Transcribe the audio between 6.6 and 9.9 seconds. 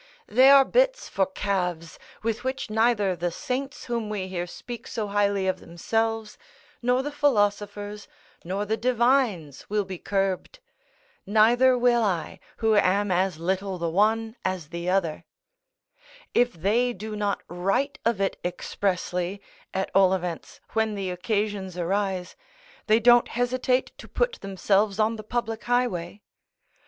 nor the philosophers, nor the divines will